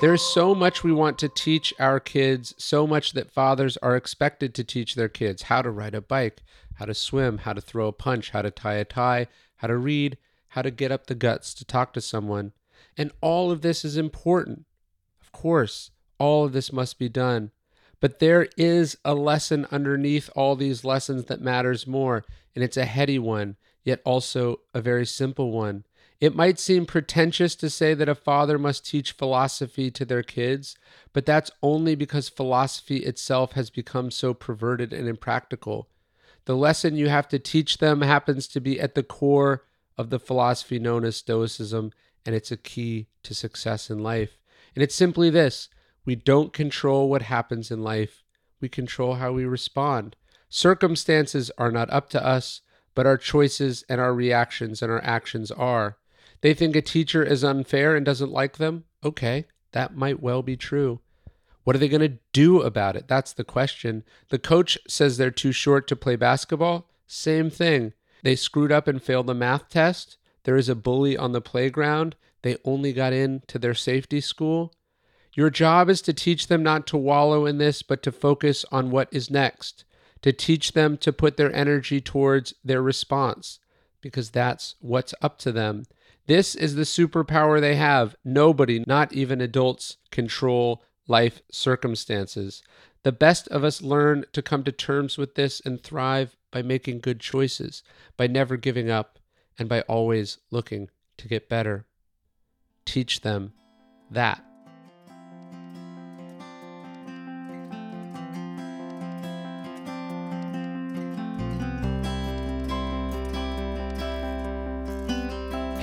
There's 0.00 0.22
so 0.22 0.54
much 0.54 0.84
we 0.84 0.92
want 0.92 1.18
to 1.18 1.28
teach 1.28 1.72
our 1.78 1.98
kids, 1.98 2.54
so 2.58 2.86
much 2.86 3.12
that 3.12 3.30
fathers 3.30 3.78
are 3.78 3.96
expected 3.96 4.54
to 4.54 4.64
teach 4.64 4.94
their 4.94 5.08
kids 5.08 5.42
how 5.42 5.62
to 5.62 5.70
ride 5.70 5.94
a 5.94 6.02
bike, 6.02 6.42
how 6.74 6.84
to 6.84 6.94
swim, 6.94 7.38
how 7.38 7.54
to 7.54 7.60
throw 7.60 7.86
a 7.86 7.92
punch, 7.92 8.30
how 8.30 8.42
to 8.42 8.50
tie 8.50 8.74
a 8.74 8.84
tie, 8.84 9.28
how 9.56 9.68
to 9.68 9.76
read, 9.76 10.18
how 10.48 10.62
to 10.62 10.70
get 10.70 10.92
up 10.92 11.06
the 11.06 11.14
guts 11.14 11.54
to 11.54 11.64
talk 11.64 11.92
to 11.94 12.00
someone. 12.00 12.52
And 12.98 13.12
all 13.20 13.50
of 13.50 13.62
this 13.62 13.84
is 13.84 13.96
important. 13.96 14.66
Of 15.22 15.32
course, 15.32 15.90
all 16.18 16.44
of 16.44 16.52
this 16.52 16.72
must 16.72 16.98
be 16.98 17.08
done. 17.08 17.50
But 18.00 18.18
there 18.18 18.48
is 18.58 18.98
a 19.04 19.14
lesson 19.14 19.66
underneath 19.70 20.28
all 20.36 20.54
these 20.54 20.84
lessons 20.84 21.24
that 21.26 21.40
matters 21.40 21.86
more, 21.86 22.24
and 22.54 22.62
it's 22.62 22.76
a 22.76 22.84
heady 22.84 23.18
one, 23.18 23.56
yet 23.84 24.00
also 24.04 24.60
a 24.74 24.82
very 24.82 25.06
simple 25.06 25.50
one. 25.50 25.84
It 26.24 26.34
might 26.34 26.58
seem 26.58 26.86
pretentious 26.86 27.54
to 27.56 27.68
say 27.68 27.92
that 27.92 28.08
a 28.08 28.14
father 28.14 28.58
must 28.58 28.86
teach 28.86 29.12
philosophy 29.12 29.90
to 29.90 30.06
their 30.06 30.22
kids, 30.22 30.74
but 31.12 31.26
that's 31.26 31.50
only 31.62 31.94
because 31.94 32.30
philosophy 32.30 33.00
itself 33.00 33.52
has 33.52 33.68
become 33.68 34.10
so 34.10 34.32
perverted 34.32 34.94
and 34.94 35.06
impractical. 35.06 35.90
The 36.46 36.56
lesson 36.56 36.96
you 36.96 37.10
have 37.10 37.28
to 37.28 37.38
teach 37.38 37.76
them 37.76 38.00
happens 38.00 38.48
to 38.48 38.60
be 38.60 38.80
at 38.80 38.94
the 38.94 39.02
core 39.02 39.66
of 39.98 40.08
the 40.08 40.18
philosophy 40.18 40.78
known 40.78 41.04
as 41.04 41.16
Stoicism, 41.16 41.92
and 42.24 42.34
it's 42.34 42.50
a 42.50 42.56
key 42.56 43.08
to 43.24 43.34
success 43.34 43.90
in 43.90 43.98
life. 43.98 44.38
And 44.74 44.82
it's 44.82 44.94
simply 44.94 45.28
this 45.28 45.68
we 46.06 46.16
don't 46.16 46.54
control 46.54 47.10
what 47.10 47.20
happens 47.20 47.70
in 47.70 47.82
life, 47.82 48.24
we 48.62 48.70
control 48.70 49.16
how 49.16 49.32
we 49.32 49.44
respond. 49.44 50.16
Circumstances 50.48 51.50
are 51.58 51.70
not 51.70 51.90
up 51.90 52.08
to 52.08 52.26
us, 52.26 52.62
but 52.94 53.04
our 53.04 53.18
choices 53.18 53.84
and 53.90 54.00
our 54.00 54.14
reactions 54.14 54.80
and 54.80 54.90
our 54.90 55.04
actions 55.04 55.50
are. 55.50 55.98
They 56.44 56.52
think 56.52 56.76
a 56.76 56.82
teacher 56.82 57.22
is 57.22 57.42
unfair 57.42 57.96
and 57.96 58.04
doesn't 58.04 58.30
like 58.30 58.58
them? 58.58 58.84
Okay, 59.02 59.46
that 59.72 59.96
might 59.96 60.22
well 60.22 60.42
be 60.42 60.58
true. 60.58 61.00
What 61.62 61.74
are 61.74 61.78
they 61.78 61.88
going 61.88 62.02
to 62.02 62.18
do 62.34 62.60
about 62.60 62.96
it? 62.96 63.08
That's 63.08 63.32
the 63.32 63.44
question. 63.44 64.04
The 64.28 64.38
coach 64.38 64.76
says 64.86 65.16
they're 65.16 65.30
too 65.30 65.52
short 65.52 65.88
to 65.88 65.96
play 65.96 66.16
basketball? 66.16 66.86
Same 67.06 67.48
thing. 67.48 67.94
They 68.22 68.36
screwed 68.36 68.70
up 68.70 68.86
and 68.86 69.02
failed 69.02 69.26
the 69.26 69.32
math 69.32 69.70
test? 69.70 70.18
There 70.42 70.58
is 70.58 70.68
a 70.68 70.74
bully 70.74 71.16
on 71.16 71.32
the 71.32 71.40
playground? 71.40 72.14
They 72.42 72.58
only 72.62 72.92
got 72.92 73.14
in 73.14 73.40
to 73.46 73.58
their 73.58 73.72
safety 73.72 74.20
school? 74.20 74.74
Your 75.32 75.48
job 75.48 75.88
is 75.88 76.02
to 76.02 76.12
teach 76.12 76.48
them 76.48 76.62
not 76.62 76.86
to 76.88 76.98
wallow 76.98 77.46
in 77.46 77.56
this, 77.56 77.80
but 77.80 78.02
to 78.02 78.12
focus 78.12 78.66
on 78.70 78.90
what 78.90 79.08
is 79.10 79.30
next, 79.30 79.86
to 80.20 80.30
teach 80.30 80.72
them 80.72 80.98
to 80.98 81.10
put 81.10 81.38
their 81.38 81.56
energy 81.56 82.02
towards 82.02 82.52
their 82.62 82.82
response, 82.82 83.60
because 84.02 84.28
that's 84.28 84.74
what's 84.80 85.14
up 85.22 85.38
to 85.38 85.50
them. 85.50 85.84
This 86.26 86.54
is 86.54 86.74
the 86.74 86.82
superpower 86.82 87.60
they 87.60 87.76
have. 87.76 88.16
Nobody, 88.24 88.82
not 88.86 89.12
even 89.12 89.40
adults, 89.40 89.98
control 90.10 90.82
life 91.06 91.42
circumstances. 91.50 92.62
The 93.02 93.12
best 93.12 93.46
of 93.48 93.64
us 93.64 93.82
learn 93.82 94.24
to 94.32 94.40
come 94.40 94.64
to 94.64 94.72
terms 94.72 95.18
with 95.18 95.34
this 95.34 95.60
and 95.60 95.82
thrive 95.82 96.36
by 96.50 96.62
making 96.62 97.00
good 97.00 97.20
choices, 97.20 97.82
by 98.16 98.26
never 98.26 98.56
giving 98.56 98.88
up, 98.88 99.18
and 99.58 99.68
by 99.68 99.82
always 99.82 100.38
looking 100.50 100.88
to 101.18 101.28
get 101.28 101.48
better. 101.48 101.84
Teach 102.86 103.20
them 103.20 103.52
that. 104.10 104.42